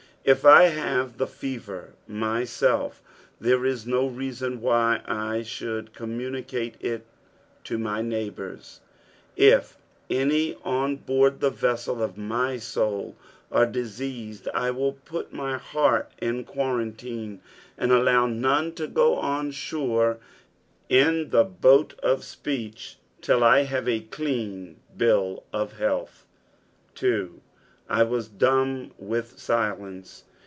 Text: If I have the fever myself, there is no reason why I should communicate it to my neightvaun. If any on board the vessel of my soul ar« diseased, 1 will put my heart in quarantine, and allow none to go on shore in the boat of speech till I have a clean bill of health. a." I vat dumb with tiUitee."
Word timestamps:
If 0.23 0.45
I 0.45 0.65
have 0.65 1.17
the 1.17 1.25
fever 1.25 1.95
myself, 2.07 3.01
there 3.39 3.65
is 3.65 3.87
no 3.87 4.05
reason 4.05 4.61
why 4.61 5.01
I 5.07 5.41
should 5.41 5.95
communicate 5.95 6.75
it 6.79 7.07
to 7.63 7.79
my 7.79 8.03
neightvaun. 8.03 8.79
If 9.35 9.79
any 10.11 10.53
on 10.63 10.97
board 10.97 11.39
the 11.39 11.49
vessel 11.49 12.03
of 12.03 12.19
my 12.19 12.57
soul 12.57 13.15
ar« 13.51 13.65
diseased, 13.65 14.47
1 14.53 14.75
will 14.75 14.93
put 14.93 15.33
my 15.33 15.57
heart 15.57 16.11
in 16.21 16.43
quarantine, 16.43 17.41
and 17.75 17.91
allow 17.91 18.27
none 18.27 18.73
to 18.73 18.85
go 18.85 19.15
on 19.15 19.49
shore 19.49 20.19
in 20.87 21.31
the 21.31 21.43
boat 21.43 21.95
of 22.03 22.23
speech 22.23 22.99
till 23.21 23.43
I 23.43 23.63
have 23.63 23.89
a 23.89 24.01
clean 24.01 24.79
bill 24.95 25.45
of 25.51 25.79
health. 25.79 26.27
a." 27.01 27.27
I 27.91 28.05
vat 28.05 28.37
dumb 28.37 28.91
with 28.97 29.35
tiUitee." 29.35 30.23